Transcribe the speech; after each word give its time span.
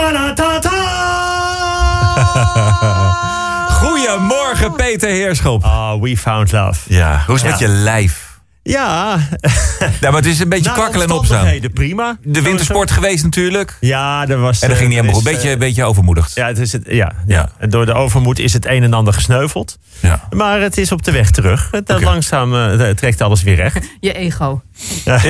Goedemorgen, 3.80 4.72
Peter 4.72 5.08
Heerschop. 5.08 5.64
Oh, 5.64 6.02
we 6.02 6.16
found 6.16 6.52
love. 6.52 6.80
Ja, 6.86 7.22
hoe 7.26 7.34
is 7.34 7.42
het 7.42 7.50
met 7.50 7.60
je 7.60 7.68
lijf? 7.68 8.29
Ja. 8.70 9.18
Ja, 10.00 10.10
maar 10.10 10.20
het 10.20 10.26
is 10.26 10.40
een 10.40 10.48
beetje 10.48 10.68
Na 10.68 10.74
kwakkelen 10.74 11.06
en 11.06 11.12
opstaan. 11.12 11.48
prima. 11.74 12.16
De 12.22 12.42
wintersport 12.42 12.90
geweest 12.90 13.24
natuurlijk. 13.24 13.76
Ja, 13.80 14.26
er 14.28 14.40
was... 14.40 14.60
En 14.60 14.68
dat 14.68 14.76
ging 14.78 14.88
niet 14.88 14.98
eh, 14.98 15.04
helemaal 15.04 15.22
goed. 15.22 15.32
Beetje, 15.32 15.50
eh, 15.50 15.58
beetje 15.58 15.84
overmoedigd. 15.84 16.34
Ja, 16.34 16.46
het 16.46 16.58
is 16.58 16.72
het, 16.72 16.82
ja, 16.86 16.94
Ja. 16.94 17.12
ja. 17.26 17.48
En 17.58 17.70
door 17.70 17.86
de 17.86 17.92
overmoed 17.94 18.38
is 18.38 18.52
het 18.52 18.66
een 18.66 18.82
en 18.82 18.92
ander 18.92 19.14
gesneuveld. 19.14 19.78
Ja. 20.00 20.28
Maar 20.30 20.60
het 20.60 20.76
is 20.78 20.92
op 20.92 21.02
de 21.04 21.10
weg 21.10 21.30
terug. 21.30 21.68
Het, 21.70 21.90
Oké. 21.90 22.04
Langzaam 22.04 22.54
eh, 22.54 22.88
trekt 22.88 23.20
alles 23.20 23.42
weer 23.42 23.54
recht. 23.56 23.78
Je 24.00 24.12
ego. 24.12 24.62
Nou, 25.04 25.20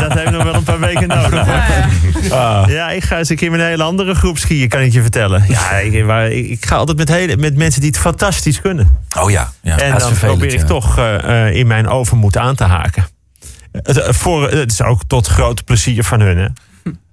dat 0.00 0.12
heeft 0.12 0.30
nog 0.30 0.42
wel 0.42 0.54
een 0.54 0.62
paar 0.62 0.80
weken 0.80 1.08
nodig. 1.08 1.44
hoor. 1.46 1.62
Ah. 2.38 2.64
Ja, 2.68 2.90
ik 2.90 3.04
ga 3.04 3.18
eens 3.18 3.28
een 3.28 3.36
keer 3.36 3.50
met 3.50 3.60
een 3.60 3.66
hele 3.66 3.82
andere 3.82 4.14
groep 4.14 4.38
skiën, 4.38 4.68
kan 4.68 4.80
ik 4.80 4.92
je 4.92 5.02
vertellen. 5.02 5.44
Ja, 5.48 5.70
ik, 5.70 6.04
waar- 6.04 6.30
ik, 6.30 6.48
ik 6.48 6.66
ga 6.66 6.76
altijd 6.76 6.98
met, 6.98 7.08
hele, 7.08 7.36
met 7.36 7.56
mensen 7.56 7.80
die 7.80 7.90
het 7.90 7.98
fantastisch 7.98 8.60
kunnen. 8.60 8.91
Oh 9.18 9.30
ja. 9.30 9.52
ja. 9.62 9.78
en 9.78 9.98
dan 9.98 10.14
probeer 10.14 10.52
ik 10.52 10.60
ja. 10.60 10.66
toch 10.66 10.98
eh, 10.98 11.46
eh, 11.46 11.54
in 11.54 11.66
mijn 11.66 11.88
overmoed 11.88 12.36
aan 12.36 12.54
te 12.54 12.64
haken. 12.64 13.06
Het, 13.72 13.96
eh, 13.96 14.12
voor, 14.12 14.50
het 14.50 14.72
is 14.72 14.82
ook 14.82 15.00
tot 15.06 15.26
groot 15.26 15.64
plezier 15.64 16.04
van 16.04 16.20
hun. 16.20 16.38
Hè. 16.38 16.48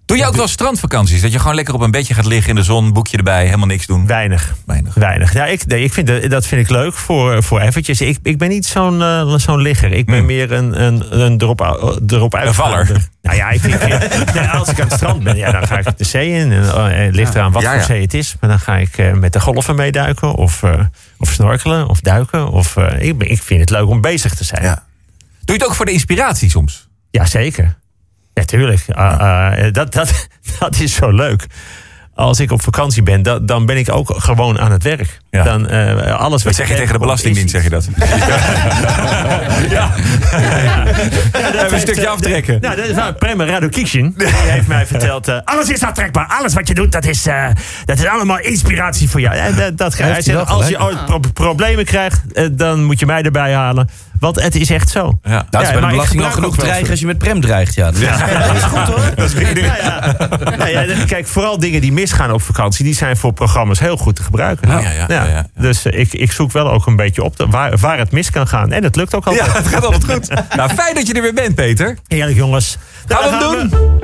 Doe 0.09 0.18
je 0.18 0.26
ook 0.27 0.36
wel 0.36 0.48
strandvakanties? 0.48 1.22
Dat 1.22 1.31
je 1.31 1.40
gewoon 1.40 1.55
lekker 1.55 1.73
op 1.73 1.81
een 1.81 1.91
bedje 1.91 2.13
gaat 2.13 2.26
liggen 2.26 2.50
in 2.50 2.55
de 2.55 2.63
zon, 2.63 2.94
boekje 2.94 3.17
erbij, 3.17 3.45
helemaal 3.45 3.67
niks 3.67 3.86
doen? 3.86 4.08
Weinig. 4.08 4.55
Weinig. 4.66 4.94
Weinig. 4.94 5.34
Ja, 5.34 5.45
ik, 5.45 5.66
nee, 5.66 5.84
ik 5.84 5.94
vind 5.94 6.30
dat, 6.30 6.45
vind 6.45 6.62
ik 6.62 6.70
leuk 6.70 6.94
voor, 6.94 7.44
voor 7.44 7.59
eventjes. 7.59 8.02
Ik, 8.02 8.17
ik 8.23 8.38
ben 8.38 8.50
niet 8.50 8.66
zo'n 8.66 9.02
eh, 9.02 9.34
zo'n 9.38 9.62
ligger. 9.62 9.91
Ik 9.91 10.05
ben 10.05 10.17
Hmm. 10.17 10.26
meer 10.26 10.52
een, 10.52 10.81
een, 10.84 11.20
een 11.22 11.41
erop, 11.41 11.62
uit- 11.62 12.12
erop 12.12 12.34
Een 12.34 12.40
uitgaander. 12.40 12.86
valler. 12.86 13.08
Nou 13.22 13.36
ja, 13.36 13.50
ik 13.50 13.59
vind, 13.62 13.88
nee, 14.34 14.48
als 14.48 14.70
ik 14.70 14.80
aan 14.80 14.88
het 14.88 14.95
strand 14.95 15.23
ben, 15.23 15.36
ja, 15.38 15.52
dan 15.52 15.67
ga 15.67 15.77
ik 15.77 15.98
de 15.98 16.03
zee 16.03 16.30
in. 16.31 16.52
En, 16.52 17.03
het 17.05 17.16
ligt 17.16 17.36
eraan 17.36 17.52
wat 17.52 17.62
Ja, 17.62 17.73
voor 17.73 17.81
zee 17.84 18.02
het 18.02 18.14
is. 18.14 18.36
Maar 18.39 18.50
dan 18.50 18.59
ga 18.59 18.78
ik 18.78 18.98
eh, 18.98 19.14
met 19.14 19.33
de 19.33 19.39
golven 19.39 19.76
meeduiken. 19.76 20.33
Of, 20.33 20.64
of 21.17 21.31
snorkelen. 21.31 21.88
Of 21.88 22.00
duiken. 22.00 22.50
Of, 22.52 22.76
ik, 23.00 23.23
ik 23.23 23.42
vind 23.44 23.59
het 23.59 23.70
leuk 23.70 23.88
om 23.88 24.02
bezig 24.02 24.36
te 24.36 24.44
zijn. 24.44 24.64
Ja. 24.64 24.73
Doe 25.45 25.55
je 25.58 25.61
het 25.61 25.66
ook 25.66 25.76
voor 25.76 25.86
de 25.86 25.92
inspiratie 25.92 26.50
soms? 26.50 26.88
Jazeker. 27.11 27.78
Ja, 28.33 28.44
tuurlijk. 28.45 28.85
Ah, 28.91 29.19
ah, 29.19 29.73
dat, 29.73 29.94
dat, 29.94 30.27
dat 30.59 30.80
is 30.80 30.94
zo 30.94 31.11
leuk. 31.11 31.45
Als 32.16 32.39
ik 32.39 32.52
op 32.52 32.61
vakantie 32.61 33.03
ben, 33.03 33.21
dan, 33.23 33.45
dan 33.45 33.66
ben 33.66 33.77
ik 33.77 33.91
ook 33.91 34.13
gewoon 34.17 34.59
aan 34.59 34.71
het 34.71 34.83
werk. 34.83 35.19
Ja. 35.30 35.44
Dan, 35.44 35.67
eh, 35.67 36.19
alles 36.19 36.44
Dat 36.44 36.55
zeg 36.55 36.67
je 36.67 36.75
tegen 36.75 36.94
de 36.94 36.99
Belastingdienst, 36.99 37.49
zeg 37.52 37.63
je 37.63 37.69
dat? 37.69 37.88
Ja. 39.69 39.91
Even 41.53 41.73
een 41.73 41.80
stukje 41.80 42.08
aftrekken. 42.08 42.58
Nou, 42.61 42.75
dat 42.75 42.86
is. 42.86 42.95
Prema 43.19 43.45
Radukishin. 43.45 44.13
Die 44.17 44.27
heeft 44.27 44.67
mij 44.67 44.86
verteld... 44.86 45.27
eh, 45.27 45.38
alles 45.43 45.69
is 45.69 45.83
aftrekbaar. 45.83 46.27
Alles 46.39 46.53
wat 46.53 46.67
je 46.67 46.73
doet, 46.73 46.91
dat 46.91 47.05
is, 47.05 47.25
eh, 47.27 47.45
dat 47.86 47.97
is 47.99 48.05
allemaal 48.05 48.39
inspiratie 48.39 49.09
voor 49.09 49.21
jou. 49.21 49.36
En 49.36 49.55
dat, 49.55 49.77
dat, 49.77 49.97
hij 49.97 50.21
zegt, 50.21 50.47
als 50.47 50.67
je 50.67 50.81
ooit 50.81 51.05
pro- 51.05 51.19
problemen 51.33 51.86
krijgt, 51.86 52.21
eh, 52.33 52.45
dan 52.52 52.83
moet 52.83 52.99
je 52.99 53.05
mij 53.05 53.21
erbij 53.21 53.53
halen. 53.53 53.89
Want 54.20 54.42
het 54.42 54.56
is 54.56 54.70
echt 54.70 54.89
zo. 54.89 55.20
Ja. 55.23 55.30
Nou, 55.30 55.44
het 55.50 55.62
is 55.62 55.72
bij 55.72 55.81
de 55.81 55.88
belasting 55.88 56.23
al 56.23 56.31
genoeg 56.31 56.58
dreigen 56.58 56.89
als 56.89 57.00
je 57.00 57.06
met 57.06 57.17
Prem 57.17 57.42
dreigt. 57.42 57.75
Ja, 57.75 57.86
dat 57.92 58.02
is- 58.02 58.08
dat 58.48 58.56
is 58.56 58.64
goed 58.64 58.80
hoor. 58.88 59.11
Dat 59.16 59.34
is 59.34 59.42
ja, 59.61 59.76
ja. 59.81 60.16
Nou 60.58 60.70
ja, 60.70 61.06
kijk, 61.06 61.28
vooral 61.28 61.59
dingen 61.59 61.81
die 61.81 61.92
misgaan 61.92 62.31
op 62.31 62.42
vakantie, 62.42 62.86
die 62.86 62.95
zijn 62.95 63.17
voor 63.17 63.34
programma's 63.34 63.80
heel 63.80 63.98
goed 63.98 64.16
te 64.16 64.23
gebruiken. 64.23 64.70
Ja, 64.70 64.80
ja, 64.80 64.92
ja, 64.92 65.06
ja, 65.08 65.26
ja. 65.26 65.45
Dus 65.58 65.86
eh, 65.86 66.00
ik, 66.00 66.14
ik 66.14 66.31
zoek 66.31 66.52
wel 66.52 66.72
ook 66.72 66.86
een 66.86 66.95
beetje 66.95 67.23
op 67.23 67.38
de, 67.38 67.45
waar, 67.48 67.78
waar 67.78 67.98
het 67.98 68.11
mis 68.11 68.31
kan 68.31 68.48
gaan. 68.48 68.72
En 68.72 68.81
dat 68.81 68.95
lukt 68.95 69.16
ook 69.16 69.26
altijd. 69.26 69.45
Ja, 69.45 69.53
het 69.58 69.67
gaat 69.67 69.86
altijd 69.86 70.03
goed. 70.06 70.28
Nou, 70.56 70.70
fijn 70.73 70.95
dat 70.95 71.08
je 71.08 71.14
er 71.14 71.22
weer 71.22 71.33
bent, 71.33 71.56
Peter. 71.56 71.98
Heerlijk 72.08 72.38
jongens. 72.38 72.78
Gaan 73.08 73.30
we 73.39 73.45
hem 73.58 73.70
we. 73.70 73.98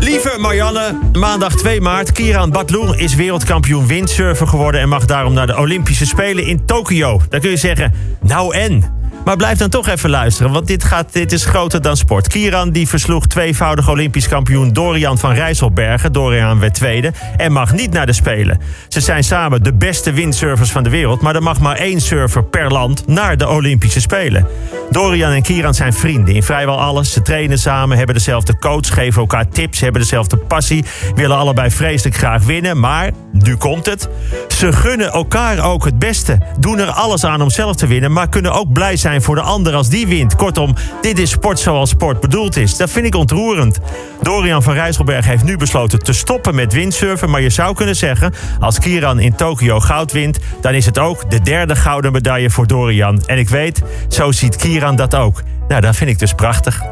Lieve 0.00 0.36
Marianne, 0.40 0.98
maandag 1.12 1.54
2 1.56 1.80
maart. 1.80 2.12
Kieran 2.12 2.50
Batloer 2.50 2.98
is 2.98 3.14
wereldkampioen 3.14 3.86
windsurfer 3.86 4.46
geworden... 4.48 4.80
en 4.80 4.88
mag 4.88 5.04
daarom 5.04 5.32
naar 5.32 5.46
de 5.46 5.56
Olympische 5.58 6.06
Spelen 6.06 6.44
in 6.46 6.64
Tokio. 6.66 7.20
Dan 7.28 7.40
kun 7.40 7.50
je 7.50 7.56
zeggen, 7.56 7.94
nou 8.20 8.54
en? 8.54 8.96
Maar 9.28 9.36
blijf 9.36 9.58
dan 9.58 9.68
toch 9.68 9.88
even 9.88 10.10
luisteren, 10.10 10.52
want 10.52 10.66
dit, 10.66 10.84
gaat, 10.84 11.12
dit 11.12 11.32
is 11.32 11.44
groter 11.44 11.82
dan 11.82 11.96
sport. 11.96 12.28
Kieran 12.28 12.70
die 12.70 12.88
versloeg 12.88 13.26
tweevoudig 13.26 13.88
Olympisch 13.88 14.28
kampioen 14.28 14.72
Dorian 14.72 15.18
van 15.18 15.32
Rijsselbergen. 15.32 16.12
Dorian 16.12 16.60
werd 16.60 16.74
tweede 16.74 17.12
en 17.36 17.52
mag 17.52 17.72
niet 17.72 17.92
naar 17.92 18.06
de 18.06 18.12
Spelen. 18.12 18.60
Ze 18.88 19.00
zijn 19.00 19.24
samen 19.24 19.62
de 19.62 19.74
beste 19.74 20.12
windsurfers 20.12 20.70
van 20.70 20.82
de 20.82 20.90
wereld... 20.90 21.20
maar 21.20 21.34
er 21.34 21.42
mag 21.42 21.60
maar 21.60 21.76
één 21.76 22.00
surfer 22.00 22.44
per 22.44 22.72
land 22.72 23.06
naar 23.06 23.36
de 23.36 23.48
Olympische 23.48 24.00
Spelen. 24.00 24.46
Dorian 24.90 25.32
en 25.32 25.42
Kieran 25.42 25.74
zijn 25.74 25.92
vrienden 25.92 26.34
in 26.34 26.42
vrijwel 26.42 26.80
alles. 26.80 27.12
Ze 27.12 27.22
trainen 27.22 27.58
samen, 27.58 27.96
hebben 27.96 28.14
dezelfde 28.14 28.58
coach, 28.58 28.94
geven 28.94 29.20
elkaar 29.20 29.48
tips... 29.48 29.80
hebben 29.80 30.00
dezelfde 30.00 30.36
passie, 30.36 30.84
willen 31.14 31.36
allebei 31.36 31.70
vreselijk 31.70 32.16
graag 32.16 32.44
winnen. 32.44 32.80
Maar, 32.80 33.10
nu 33.32 33.56
komt 33.56 33.86
het, 33.86 34.08
ze 34.48 34.72
gunnen 34.72 35.12
elkaar 35.12 35.64
ook 35.64 35.84
het 35.84 35.98
beste. 35.98 36.38
Doen 36.58 36.78
er 36.78 36.90
alles 36.90 37.24
aan 37.24 37.42
om 37.42 37.50
zelf 37.50 37.76
te 37.76 37.86
winnen... 37.86 38.12
maar 38.12 38.28
kunnen 38.28 38.52
ook 38.52 38.72
blij 38.72 38.96
zijn 38.96 39.17
voor 39.22 39.34
de 39.34 39.40
ander 39.40 39.74
als 39.74 39.88
die 39.88 40.06
wint. 40.06 40.36
Kortom, 40.36 40.74
dit 41.00 41.18
is 41.18 41.30
sport 41.30 41.58
zoals 41.58 41.90
sport 41.90 42.20
bedoeld 42.20 42.56
is. 42.56 42.76
Dat 42.76 42.90
vind 42.90 43.06
ik 43.06 43.14
ontroerend. 43.14 43.78
Dorian 44.22 44.62
van 44.62 44.74
Rijsselberg 44.74 45.26
heeft 45.26 45.44
nu 45.44 45.56
besloten 45.56 45.98
te 45.98 46.12
stoppen 46.12 46.54
met 46.54 46.72
windsurfen... 46.72 47.30
maar 47.30 47.40
je 47.40 47.50
zou 47.50 47.74
kunnen 47.74 47.96
zeggen, 47.96 48.34
als 48.60 48.78
Kieran 48.78 49.20
in 49.20 49.34
Tokio 49.34 49.80
goud 49.80 50.12
wint... 50.12 50.38
dan 50.60 50.74
is 50.74 50.86
het 50.86 50.98
ook 50.98 51.30
de 51.30 51.40
derde 51.40 51.76
gouden 51.76 52.12
medaille 52.12 52.50
voor 52.50 52.66
Dorian. 52.66 53.22
En 53.26 53.38
ik 53.38 53.48
weet, 53.48 53.82
zo 54.08 54.32
ziet 54.32 54.56
Kieran 54.56 54.96
dat 54.96 55.14
ook. 55.14 55.42
Nou, 55.68 55.80
dat 55.80 55.96
vind 55.96 56.10
ik 56.10 56.18
dus 56.18 56.32
prachtig. 56.32 56.87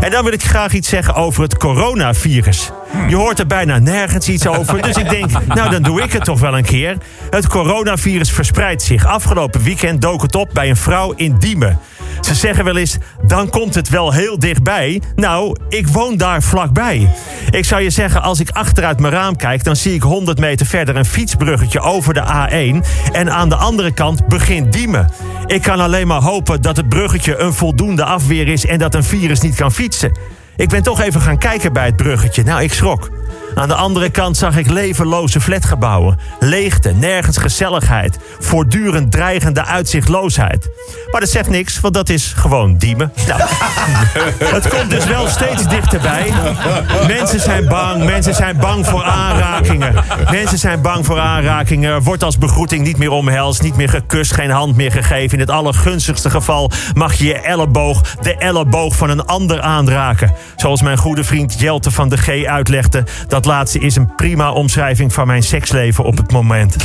En 0.00 0.10
dan 0.10 0.24
wil 0.24 0.32
ik 0.32 0.42
graag 0.42 0.72
iets 0.72 0.88
zeggen 0.88 1.14
over 1.14 1.42
het 1.42 1.56
coronavirus. 1.56 2.70
Je 3.08 3.16
hoort 3.16 3.38
er 3.38 3.46
bijna 3.46 3.78
nergens 3.78 4.28
iets 4.28 4.46
over. 4.46 4.82
Dus 4.82 4.96
ik 4.96 5.08
denk, 5.08 5.30
nou 5.46 5.70
dan 5.70 5.82
doe 5.82 6.02
ik 6.02 6.12
het 6.12 6.24
toch 6.24 6.40
wel 6.40 6.56
een 6.56 6.64
keer. 6.64 6.96
Het 7.30 7.46
coronavirus 7.46 8.32
verspreidt 8.32 8.82
zich. 8.82 9.06
Afgelopen 9.06 9.62
weekend 9.62 10.02
dook 10.02 10.22
het 10.22 10.34
op 10.34 10.50
bij 10.52 10.68
een 10.68 10.76
vrouw 10.76 11.12
in 11.12 11.36
Diemen. 11.38 11.78
Ze 12.26 12.34
zeggen 12.34 12.64
wel 12.64 12.76
eens, 12.76 12.96
dan 13.26 13.50
komt 13.50 13.74
het 13.74 13.88
wel 13.88 14.12
heel 14.12 14.38
dichtbij. 14.38 15.02
Nou, 15.14 15.56
ik 15.68 15.88
woon 15.88 16.16
daar 16.16 16.42
vlakbij. 16.42 17.10
Ik 17.50 17.64
zou 17.64 17.82
je 17.82 17.90
zeggen, 17.90 18.22
als 18.22 18.40
ik 18.40 18.50
achteruit 18.50 19.00
mijn 19.00 19.12
raam 19.12 19.36
kijk... 19.36 19.64
dan 19.64 19.76
zie 19.76 19.94
ik 19.94 20.02
100 20.02 20.38
meter 20.38 20.66
verder 20.66 20.96
een 20.96 21.04
fietsbruggetje 21.04 21.80
over 21.80 22.14
de 22.14 22.22
A1. 22.22 22.86
En 23.12 23.32
aan 23.32 23.48
de 23.48 23.54
andere 23.54 23.92
kant 23.92 24.28
begint 24.28 24.72
Diemen. 24.72 25.10
Ik 25.46 25.62
kan 25.62 25.80
alleen 25.80 26.06
maar 26.06 26.22
hopen 26.22 26.62
dat 26.62 26.76
het 26.76 26.88
bruggetje 26.88 27.36
een 27.36 27.54
voldoende 27.54 28.04
afweer 28.04 28.48
is... 28.48 28.66
en 28.66 28.78
dat 28.78 28.94
een 28.94 29.04
virus 29.04 29.40
niet 29.40 29.54
kan 29.54 29.72
fietsen. 29.72 30.18
Ik 30.56 30.68
ben 30.68 30.82
toch 30.82 31.00
even 31.00 31.20
gaan 31.20 31.38
kijken 31.38 31.72
bij 31.72 31.86
het 31.86 31.96
bruggetje. 31.96 32.42
Nou, 32.42 32.62
ik 32.62 32.72
schrok. 32.72 33.10
Aan 33.56 33.68
de 33.68 33.74
andere 33.74 34.10
kant 34.10 34.36
zag 34.36 34.56
ik 34.56 34.70
levenloze 34.70 35.40
flatgebouwen. 35.40 36.18
Leegte, 36.40 36.92
nergens 36.92 37.36
gezelligheid. 37.36 38.18
Voortdurend 38.38 39.12
dreigende 39.12 39.64
uitzichtloosheid. 39.64 40.68
Maar 41.10 41.20
dat 41.20 41.30
zegt 41.30 41.48
niks, 41.48 41.80
want 41.80 41.94
dat 41.94 42.08
is 42.08 42.32
gewoon 42.36 42.76
diemen. 42.76 43.12
Nou, 43.26 43.40
het 44.54 44.68
komt 44.68 44.90
dus 44.90 45.04
wel 45.04 45.28
steeds 45.28 45.68
dichterbij. 45.68 46.32
Mensen 47.06 47.40
zijn 47.40 47.68
bang, 47.68 48.04
mensen 48.04 48.34
zijn 48.34 48.56
bang 48.56 48.86
voor 48.86 49.02
aanrakingen. 49.02 49.94
Mensen 50.30 50.58
zijn 50.58 50.80
bang 50.80 51.06
voor 51.06 51.18
aanrakingen. 51.20 52.02
Wordt 52.02 52.22
als 52.22 52.38
begroeting 52.38 52.84
niet 52.84 52.98
meer 52.98 53.10
omhelst, 53.10 53.62
niet 53.62 53.76
meer 53.76 53.88
gekust, 53.88 54.32
geen 54.32 54.50
hand 54.50 54.76
meer 54.76 54.92
gegeven. 54.92 55.32
In 55.32 55.40
het 55.40 55.50
allergunstigste 55.50 56.30
geval 56.30 56.70
mag 56.94 57.14
je 57.14 57.24
je 57.24 57.40
elleboog, 57.40 58.16
de 58.20 58.36
elleboog 58.36 58.96
van 58.96 59.10
een 59.10 59.24
ander 59.24 59.60
aanraken. 59.60 60.34
Zoals 60.56 60.82
mijn 60.82 60.98
goede 60.98 61.24
vriend 61.24 61.60
Jelte 61.60 61.90
van 61.90 62.08
de 62.08 62.16
G 62.16 62.44
uitlegde. 62.44 63.04
Dat 63.28 63.44
laatste 63.46 63.78
is 63.78 63.96
een 63.96 64.14
prima 64.14 64.52
omschrijving 64.52 65.12
van 65.12 65.26
mijn 65.26 65.42
seksleven 65.42 66.04
op 66.04 66.16
het 66.16 66.32
moment. 66.32 66.76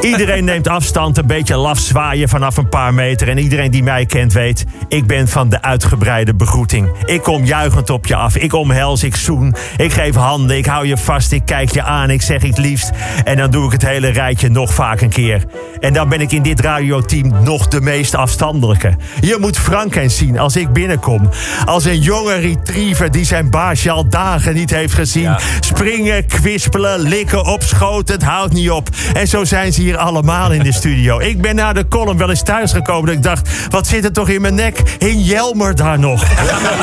Iedereen 0.00 0.44
neemt 0.44 0.68
afstand, 0.68 1.18
een 1.18 1.26
beetje 1.26 1.56
laf 1.56 1.78
zwaaien 1.78 2.28
vanaf 2.28 2.56
een 2.56 2.68
paar 2.68 2.94
meter. 2.94 3.28
En 3.28 3.38
iedereen 3.38 3.70
die 3.70 3.82
mij 3.82 4.06
kent 4.06 4.32
weet, 4.32 4.66
ik 4.88 5.06
ben 5.06 5.28
van 5.28 5.48
de 5.48 5.62
uitgebreide 5.62 6.34
begroeting. 6.34 6.88
Ik 7.04 7.22
kom 7.22 7.44
juichend 7.44 7.90
op 7.90 8.06
je 8.06 8.14
af, 8.14 8.36
ik 8.36 8.52
omhels, 8.52 9.02
ik 9.02 9.16
zoen. 9.16 9.54
Ik 9.76 9.92
geef 9.92 10.14
handen, 10.14 10.56
ik 10.56 10.66
hou 10.66 10.86
je 10.86 10.96
vast, 10.96 11.32
ik 11.32 11.42
kijk 11.44 11.70
je 11.70 11.82
aan, 11.82 12.10
ik 12.10 12.22
zeg 12.22 12.42
iets 12.42 12.58
liefst. 12.58 12.90
En 13.24 13.36
dan 13.36 13.50
doe 13.50 13.66
ik 13.66 13.72
het 13.72 13.86
hele 13.86 14.08
rijtje 14.08 14.48
nog 14.48 14.74
vaak 14.74 15.00
een 15.00 15.08
keer. 15.08 15.44
En 15.80 15.92
dan 15.92 16.08
ben 16.08 16.20
ik 16.20 16.32
in 16.32 16.42
dit 16.42 16.60
radioteam 16.60 17.32
nog 17.42 17.68
de 17.68 17.80
meest 17.80 18.14
afstandelijke. 18.14 18.96
Je 19.20 19.36
moet 19.40 19.58
Frank 19.58 19.94
eens 19.94 20.16
zien 20.16 20.38
als 20.38 20.56
ik 20.56 20.72
binnenkom. 20.72 21.28
Als 21.64 21.84
een 21.84 22.00
jonge 22.00 22.34
retriever 22.34 23.10
die 23.10 23.24
zijn 23.24 23.50
baasje 23.50 23.90
al 23.90 24.08
dagen 24.08 24.54
niet 24.54 24.70
heeft 24.70 24.94
gezien. 24.94 25.36
Springen, 25.80 26.26
kwispelen, 26.26 27.00
likken 27.00 27.46
op 27.46 27.62
schoot, 27.62 28.08
het 28.08 28.22
houdt 28.22 28.52
niet 28.52 28.70
op. 28.70 28.88
En 29.14 29.26
zo 29.26 29.44
zijn 29.44 29.72
ze 29.72 29.80
hier 29.80 29.96
allemaal 29.96 30.52
in 30.52 30.62
de 30.62 30.72
studio. 30.72 31.18
Ik 31.18 31.40
ben 31.40 31.54
na 31.54 31.72
de 31.72 31.88
column 31.88 32.18
wel 32.18 32.30
eens 32.30 32.42
thuisgekomen 32.42 33.06
dat 33.06 33.14
ik 33.14 33.22
dacht... 33.22 33.48
wat 33.70 33.86
zit 33.86 34.04
er 34.04 34.12
toch 34.12 34.28
in 34.28 34.40
mijn 34.40 34.54
nek? 34.54 34.82
Hing 34.98 35.26
Jelmer 35.26 35.74
daar 35.74 35.98
nog? 35.98 36.24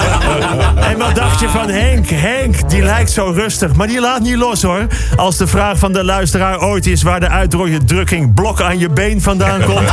en 0.92 0.98
wat 0.98 1.16
dacht 1.16 1.40
je 1.40 1.50
van 1.50 1.70
Henk? 1.70 2.10
Henk, 2.10 2.70
die 2.70 2.82
lijkt 2.82 3.12
zo 3.12 3.32
rustig, 3.36 3.74
maar 3.74 3.88
die 3.88 4.00
laat 4.00 4.22
niet 4.22 4.36
los 4.36 4.62
hoor. 4.62 4.88
Als 5.16 5.38
de 5.38 5.48
vraag 5.48 5.78
van 5.78 5.94
de 5.94 6.04
luisteraar 6.04 6.62
ooit 6.62 6.88
is... 6.88 7.02
waar 7.02 7.20
de 7.20 7.30
uitdrukking 7.30 8.34
blok 8.34 8.62
aan 8.62 8.80
je 8.80 8.90
been 8.90 9.22
vandaan 9.22 9.64
komt... 9.64 9.92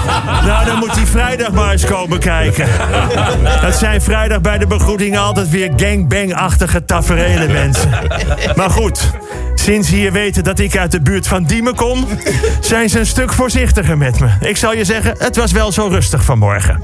nou, 0.46 0.66
dan 0.66 0.78
moet 0.78 0.94
hij 0.94 1.06
vrijdag 1.06 1.52
maar 1.52 1.72
eens 1.72 1.84
komen 1.84 2.18
kijken. 2.18 2.66
Het 3.48 3.76
zijn 3.76 4.02
vrijdag 4.02 4.40
bij 4.40 4.58
de 4.58 4.66
begroeting 4.66 5.18
altijd 5.18 5.50
weer 5.50 5.72
gangbang-achtige 5.76 6.84
taferelen, 6.84 7.52
mensen. 7.52 7.90
Maar 8.54 8.70
goed, 8.70 9.10
sinds 9.60 9.88
ze 9.88 9.94
hier 9.94 10.12
weten 10.12 10.44
dat 10.44 10.58
ik 10.58 10.76
uit 10.76 10.92
de 10.92 11.00
buurt 11.00 11.26
van 11.26 11.44
Diemen 11.44 11.74
kom... 11.74 12.06
zijn 12.60 12.88
ze 12.88 12.98
een 12.98 13.06
stuk 13.06 13.32
voorzichtiger 13.32 13.98
met 13.98 14.20
me. 14.20 14.28
Ik 14.40 14.56
zal 14.56 14.74
je 14.74 14.84
zeggen, 14.84 15.14
het 15.18 15.36
was 15.36 15.52
wel 15.52 15.72
zo 15.72 15.86
rustig 15.86 16.24
vanmorgen. 16.24 16.82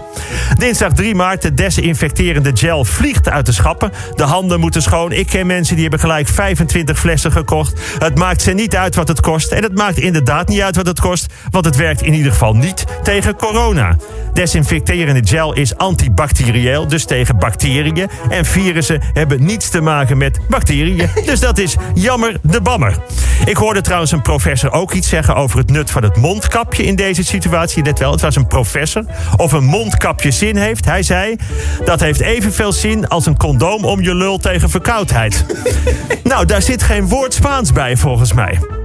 Dinsdag 0.59 0.93
3 0.93 1.15
maart, 1.15 1.43
de 1.43 1.55
desinfecterende 1.55 2.51
gel 2.55 2.85
vliegt 2.85 3.29
uit 3.29 3.47
de 3.47 3.53
schappen. 3.53 3.93
De 4.15 4.23
handen 4.23 4.61
moeten 4.61 4.83
schoon. 4.83 5.13
Ik 5.13 5.27
ken 5.27 5.47
mensen 5.47 5.75
die 5.75 5.83
hebben 5.83 6.01
gelijk 6.01 6.29
25 6.29 6.99
flessen 6.99 7.33
gekocht. 7.33 7.81
Het 7.99 8.19
maakt 8.19 8.43
ze 8.43 8.53
niet 8.53 8.77
uit 8.77 8.95
wat 8.95 9.09
het 9.09 9.21
kost. 9.21 9.53
En 9.53 9.63
het 9.63 9.75
maakt 9.75 9.99
inderdaad 9.99 10.49
niet 10.49 10.61
uit 10.61 10.77
wat 10.77 10.87
het 10.87 11.01
kost... 11.01 11.27
want 11.51 11.65
het 11.65 11.77
werkt 11.77 12.03
in 12.03 12.15
ieder 12.15 12.33
geval 12.33 12.55
niet 12.55 12.85
tegen 13.03 13.37
corona. 13.37 13.97
Desinfecterende 14.33 15.21
gel 15.25 15.53
is 15.53 15.77
antibacterieel, 15.77 16.87
dus 16.89 17.05
tegen 17.05 17.39
bacteriën. 17.39 18.09
En 18.29 18.45
virussen 18.45 19.03
hebben 19.13 19.45
niets 19.45 19.69
te 19.69 19.81
maken 19.81 20.19
met 20.19 20.39
bacteriën. 20.49 21.09
Dus 21.27 21.41
dat 21.41 21.59
is 21.59 21.77
jammer 21.95 22.37
de 22.43 22.61
bammer. 22.67 22.97
Ik 23.45 23.57
hoorde 23.57 23.81
trouwens 23.81 24.13
een 24.13 24.23
professor 24.23 24.73
ook 24.73 24.93
iets 24.93 25.09
zeggen 25.09 25.35
over 25.35 25.59
het 25.59 25.71
nut 25.71 25.91
van 25.91 26.03
het 26.03 26.17
mondkapje 26.17 26.83
in 26.83 26.97
deze 26.97 27.25
situatie. 27.25 27.83
Let 27.83 27.99
wel, 27.99 28.11
het 28.11 28.21
was 28.21 28.37
een 28.37 28.47
professor. 28.47 29.05
Of 29.37 29.53
een 29.53 29.65
mondkapje 29.65 30.31
zin 30.31 30.57
heeft. 30.57 30.85
Hij 30.85 31.03
zei, 31.03 31.37
dat 31.85 32.01
heeft 32.01 32.21
evenveel 32.21 32.73
zin 32.73 33.09
als 33.09 33.27
een 33.27 33.37
condoom 33.37 33.85
om 33.85 34.03
je 34.03 34.15
lul 34.15 34.39
tegen 34.39 34.71
verkoudheid. 34.71 35.45
nou, 36.25 36.47
daar 36.47 36.63
zit 36.63 36.83
geen 36.83 37.09
woord 37.09 37.35
Spaans 37.35 37.73
bij 37.73 37.97
volgens 37.97 38.33
mij. 38.33 38.76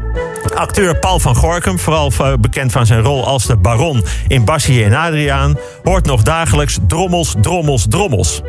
Acteur 0.55 0.99
Paul 0.99 1.19
van 1.19 1.35
Gorkum, 1.35 1.79
vooral 1.79 2.11
eh, 2.17 2.33
bekend 2.39 2.71
van 2.71 2.85
zijn 2.85 3.01
rol 3.01 3.25
als 3.25 3.45
de 3.45 3.55
baron 3.55 4.03
in 4.27 4.45
Bassie 4.45 4.83
en 4.83 4.93
Adriaan, 4.93 5.57
hoort 5.83 6.05
nog 6.05 6.21
dagelijks 6.21 6.77
drommels, 6.87 7.35
drommels, 7.41 7.85
drommels. 7.89 8.41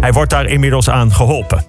Hij 0.00 0.12
wordt 0.12 0.30
daar 0.30 0.46
inmiddels 0.46 0.90
aan 0.90 1.12
geholpen. 1.12 1.64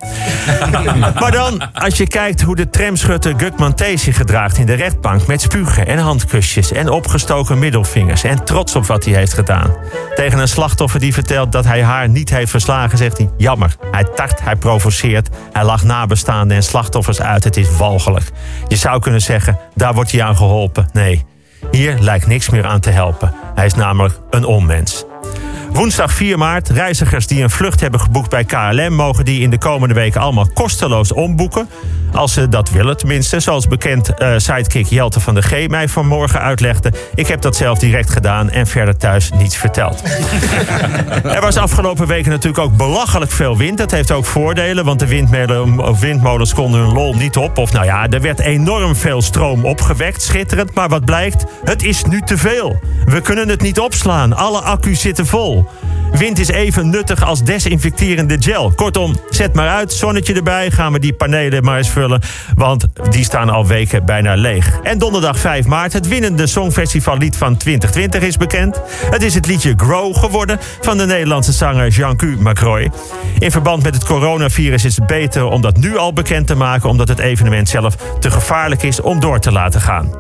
maar 1.19 1.31
dan, 1.31 1.73
als 1.73 1.97
je 1.97 2.07
kijkt 2.07 2.41
hoe 2.41 2.55
de 2.55 2.69
tramschutter 2.69 3.33
Gukman 3.37 3.73
T. 3.73 3.83
zich 3.95 4.17
gedraagt 4.17 4.57
in 4.57 4.65
de 4.65 4.73
rechtbank... 4.73 5.27
met 5.27 5.41
spugen 5.41 5.87
en 5.87 5.97
handkusjes 5.97 6.71
en 6.71 6.89
opgestoken 6.89 7.59
middelvingers... 7.59 8.23
en 8.23 8.43
trots 8.43 8.75
op 8.75 8.85
wat 8.85 9.05
hij 9.05 9.13
heeft 9.13 9.33
gedaan. 9.33 9.73
Tegen 10.15 10.39
een 10.39 10.47
slachtoffer 10.47 10.99
die 10.99 11.13
vertelt 11.13 11.51
dat 11.51 11.65
hij 11.65 11.83
haar 11.83 12.09
niet 12.09 12.29
heeft 12.29 12.51
verslagen... 12.51 12.97
zegt 12.97 13.17
hij, 13.17 13.29
jammer, 13.37 13.75
hij 13.91 14.03
tart, 14.03 14.41
hij 14.41 14.55
provoceert... 14.55 15.29
hij 15.51 15.63
lacht 15.63 15.83
nabestaanden 15.83 16.57
en 16.57 16.63
slachtoffers 16.63 17.21
uit, 17.21 17.43
het 17.43 17.57
is 17.57 17.77
walgelijk. 17.77 18.31
Je 18.67 18.75
zou 18.75 18.99
kunnen 18.99 19.21
zeggen, 19.21 19.57
daar 19.79 19.93
wordt 19.93 20.11
hij 20.11 20.23
aan 20.23 20.35
geholpen. 20.35 20.89
Nee, 20.93 21.25
hier 21.71 21.99
lijkt 21.99 22.27
niks 22.27 22.49
meer 22.49 22.65
aan 22.65 22.79
te 22.79 22.89
helpen. 22.89 23.33
Hij 23.55 23.65
is 23.65 23.73
namelijk 23.73 24.19
een 24.29 24.45
onmens. 24.45 25.05
Woensdag 25.71 26.11
4 26.13 26.37
maart. 26.37 26.69
Reizigers 26.69 27.27
die 27.27 27.43
een 27.43 27.49
vlucht 27.49 27.79
hebben 27.79 27.99
geboekt 27.99 28.29
bij 28.29 28.43
KLM... 28.43 28.93
mogen 28.93 29.25
die 29.25 29.41
in 29.41 29.49
de 29.49 29.57
komende 29.57 29.93
weken 29.93 30.21
allemaal 30.21 30.47
kosteloos 30.53 31.13
omboeken. 31.13 31.69
Als 32.13 32.33
ze 32.33 32.49
dat 32.49 32.69
willen 32.69 32.97
tenminste. 32.97 33.39
Zoals 33.39 33.67
bekend 33.67 34.09
uh, 34.17 34.33
sidekick 34.37 34.85
Jelte 34.85 35.19
van 35.19 35.33
de 35.33 35.41
G 35.41 35.67
mij 35.67 35.87
vanmorgen 35.87 36.41
uitlegde. 36.41 36.93
Ik 37.15 37.27
heb 37.27 37.41
dat 37.41 37.55
zelf 37.55 37.79
direct 37.79 38.09
gedaan 38.09 38.49
en 38.49 38.67
verder 38.67 38.97
thuis 38.97 39.31
niets 39.31 39.57
verteld. 39.57 40.03
er 41.23 41.41
was 41.41 41.57
afgelopen 41.57 42.07
weken 42.07 42.31
natuurlijk 42.31 42.63
ook 42.63 42.77
belachelijk 42.77 43.31
veel 43.31 43.57
wind. 43.57 43.77
Dat 43.77 43.91
heeft 43.91 44.11
ook 44.11 44.25
voordelen, 44.25 44.85
want 44.85 44.99
de 44.99 45.07
windmolens 45.99 46.53
konden 46.53 46.81
hun 46.81 46.93
lol 46.93 47.13
niet 47.13 47.37
op. 47.37 47.57
Of 47.57 47.71
nou 47.71 47.85
ja, 47.85 48.07
er 48.09 48.21
werd 48.21 48.39
enorm 48.39 48.95
veel 48.95 49.21
stroom 49.21 49.65
opgewekt. 49.65 50.21
Schitterend, 50.21 50.73
maar 50.73 50.89
wat 50.89 51.05
blijkt? 51.05 51.45
Het 51.63 51.83
is 51.83 52.03
nu 52.03 52.21
te 52.21 52.37
veel. 52.37 52.79
We 53.05 53.21
kunnen 53.21 53.49
het 53.49 53.61
niet 53.61 53.79
opslaan. 53.79 54.33
Alle 54.33 54.59
accu's 54.59 55.01
zitten 55.01 55.25
vol. 55.25 55.68
Wind 56.11 56.39
is 56.39 56.47
even 56.47 56.89
nuttig 56.89 57.23
als 57.23 57.43
desinfecterende 57.43 58.37
gel. 58.39 58.71
Kortom, 58.75 59.15
zet 59.29 59.53
maar 59.53 59.67
uit, 59.67 59.93
zonnetje 59.93 60.33
erbij, 60.33 60.71
gaan 60.71 60.91
we 60.91 60.99
die 60.99 61.13
panelen 61.13 61.63
maar 61.63 61.77
eens 61.77 61.89
vullen. 61.89 62.21
Want 62.55 62.85
die 63.09 63.23
staan 63.23 63.49
al 63.49 63.67
weken 63.67 64.05
bijna 64.05 64.35
leeg. 64.35 64.79
En 64.83 64.97
donderdag 64.97 65.39
5 65.39 65.65
maart, 65.65 65.93
het 65.93 66.07
winnende 66.07 66.47
Songfestivallied 66.47 67.37
van 67.37 67.57
2020 67.57 68.21
is 68.21 68.37
bekend. 68.37 68.81
Het 69.09 69.23
is 69.23 69.33
het 69.33 69.45
liedje 69.45 69.73
Grow 69.77 70.15
geworden 70.15 70.59
van 70.81 70.97
de 70.97 71.05
Nederlandse 71.05 71.51
zanger 71.51 71.87
Jean-Cu 71.87 72.37
Macroy. 72.39 72.91
In 73.39 73.51
verband 73.51 73.83
met 73.83 73.93
het 73.93 74.05
coronavirus 74.05 74.85
is 74.85 74.95
het 74.95 75.07
beter 75.07 75.45
om 75.45 75.61
dat 75.61 75.77
nu 75.77 75.97
al 75.97 76.13
bekend 76.13 76.47
te 76.47 76.55
maken... 76.55 76.89
omdat 76.89 77.07
het 77.07 77.19
evenement 77.19 77.69
zelf 77.69 77.95
te 78.19 78.31
gevaarlijk 78.31 78.83
is 78.83 79.01
om 79.01 79.19
door 79.19 79.39
te 79.39 79.51
laten 79.51 79.81
gaan. 79.81 80.13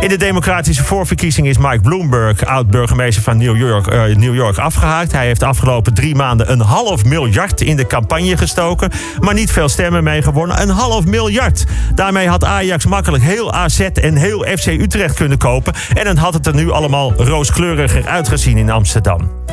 In 0.00 0.08
de 0.08 0.16
democratische 0.16 0.84
voorverkiezing 0.84 1.46
is 1.46 1.58
Mike 1.58 1.80
Bloomberg, 1.80 2.44
oud-burgemeester 2.44 3.22
van 3.22 3.36
New 3.36 3.56
York, 3.56 3.92
uh, 3.92 4.16
New 4.16 4.34
York, 4.34 4.58
afgehaakt. 4.58 5.12
Hij 5.12 5.25
heeft 5.26 5.40
de 5.40 5.46
afgelopen 5.46 5.94
drie 5.94 6.14
maanden 6.14 6.52
een 6.52 6.60
half 6.60 7.04
miljard 7.04 7.60
in 7.60 7.76
de 7.76 7.86
campagne 7.86 8.36
gestoken. 8.36 8.90
Maar 9.20 9.34
niet 9.34 9.52
veel 9.52 9.68
stemmen 9.68 10.04
mee 10.04 10.22
gewonnen. 10.22 10.62
Een 10.62 10.68
half 10.68 11.04
miljard. 11.04 11.64
Daarmee 11.94 12.28
had 12.28 12.44
Ajax 12.44 12.86
makkelijk 12.86 13.24
heel 13.24 13.52
AZ 13.52 13.80
en 13.80 14.16
heel 14.16 14.46
FC 14.58 14.66
Utrecht 14.66 15.14
kunnen 15.14 15.38
kopen. 15.38 15.72
En 15.94 16.04
dan 16.04 16.16
had 16.16 16.34
het 16.34 16.46
er 16.46 16.54
nu 16.54 16.70
allemaal 16.70 17.12
rooskleuriger 17.12 18.06
uitgezien 18.06 18.58
in 18.58 18.70
Amsterdam 18.70 19.45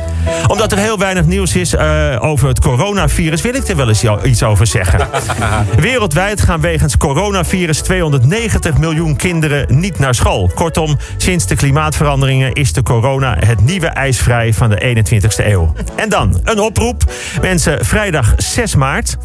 omdat 0.46 0.72
er 0.72 0.78
heel 0.78 0.98
weinig 0.98 1.26
nieuws 1.26 1.56
is 1.56 1.74
uh, 1.74 2.16
over 2.20 2.48
het 2.48 2.60
coronavirus, 2.60 3.42
wil 3.42 3.54
ik 3.54 3.68
er 3.68 3.76
wel 3.76 3.88
eens 3.88 4.04
iets 4.24 4.42
over 4.42 4.66
zeggen. 4.66 5.08
Wereldwijd 5.78 6.40
gaan 6.40 6.60
wegens 6.60 6.96
coronavirus 6.96 7.80
290 7.80 8.78
miljoen 8.78 9.16
kinderen 9.16 9.80
niet 9.80 9.98
naar 9.98 10.14
school. 10.14 10.50
Kortom, 10.54 10.98
sinds 11.16 11.46
de 11.46 11.56
klimaatveranderingen 11.56 12.52
is 12.52 12.72
de 12.72 12.82
corona 12.82 13.36
het 13.38 13.64
nieuwe 13.64 13.86
ijsvrij 13.86 14.54
van 14.54 14.70
de 14.70 15.04
21ste 15.04 15.46
eeuw. 15.46 15.72
En 15.96 16.08
dan 16.08 16.40
een 16.44 16.60
oproep. 16.60 17.02
Mensen, 17.40 17.84
vrijdag 17.84 18.34
6 18.36 18.74
maart. 18.74 19.16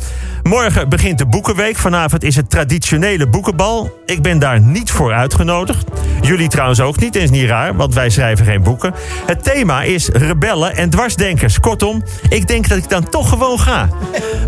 Morgen 0.44 0.90
begint 0.90 1.18
de 1.18 1.25
Boekenweek. 1.25 1.78
Vanavond 1.78 2.24
is 2.24 2.36
het 2.36 2.50
traditionele 2.50 3.28
boekenbal. 3.28 4.01
Ik 4.06 4.22
ben 4.22 4.40
daar 4.40 4.62
niet 4.62 4.92
voor 4.92 5.13
uitgenodigd. 5.13 5.84
Jullie 6.22 6.48
trouwens 6.48 6.80
ook 6.80 7.00
niet, 7.00 7.16
is 7.16 7.30
niet 7.30 7.50
raar, 7.50 7.75
want 7.75 7.94
wij 7.94 8.10
schrijven 8.10 8.46
geen 8.46 8.63
boeken. 8.63 8.94
Het 9.25 9.44
thema 9.44 9.81
is 9.81 10.07
rebellen 10.07 10.75
en 10.75 10.88
dwarsdenkers. 10.89 11.59
Kortom, 11.59 12.03
ik 12.30 12.47
denk 12.47 12.68
dat 12.68 12.77
ik 12.77 12.89
dan 12.89 13.09
toch 13.09 13.30
gewoon 13.30 13.59
ga. 13.59 13.89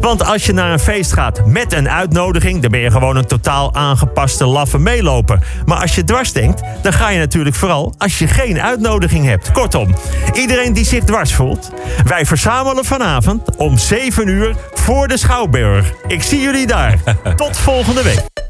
Want 0.01 0.25
als 0.25 0.45
je 0.45 0.53
naar 0.53 0.71
een 0.71 0.79
feest 0.79 1.13
gaat 1.13 1.45
met 1.45 1.73
een 1.73 1.89
uitnodiging... 1.89 2.61
dan 2.61 2.71
ben 2.71 2.79
je 2.79 2.91
gewoon 2.91 3.15
een 3.15 3.25
totaal 3.25 3.73
aangepaste 3.73 4.45
laffe 4.45 4.77
meeloper. 4.77 5.39
Maar 5.65 5.81
als 5.81 5.95
je 5.95 6.03
dwars 6.03 6.33
denkt, 6.33 6.61
dan 6.81 6.93
ga 6.93 7.09
je 7.09 7.19
natuurlijk 7.19 7.55
vooral 7.55 7.93
als 7.97 8.19
je 8.19 8.27
geen 8.27 8.61
uitnodiging 8.61 9.25
hebt. 9.25 9.51
Kortom, 9.51 9.95
iedereen 10.33 10.73
die 10.73 10.85
zich 10.85 11.03
dwars 11.03 11.33
voelt... 11.33 11.71
wij 12.05 12.25
verzamelen 12.25 12.85
vanavond 12.85 13.55
om 13.55 13.77
7 13.77 14.27
uur 14.27 14.55
voor 14.73 15.07
de 15.07 15.17
Schouwburg. 15.17 15.93
Ik 16.07 16.23
zie 16.23 16.41
jullie 16.41 16.67
daar. 16.67 16.97
Tot 17.35 17.57
volgende 17.57 18.03
week. 18.03 18.40